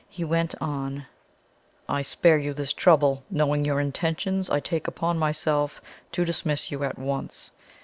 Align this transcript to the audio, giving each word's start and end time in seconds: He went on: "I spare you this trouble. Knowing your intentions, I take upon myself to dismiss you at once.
He 0.09 0.23
went 0.23 0.55
on: 0.59 1.05
"I 1.87 2.01
spare 2.01 2.39
you 2.39 2.55
this 2.55 2.73
trouble. 2.73 3.21
Knowing 3.29 3.65
your 3.65 3.79
intentions, 3.79 4.49
I 4.49 4.59
take 4.59 4.87
upon 4.87 5.19
myself 5.19 5.79
to 6.13 6.25
dismiss 6.25 6.71
you 6.71 6.83
at 6.83 6.97
once. 6.97 7.51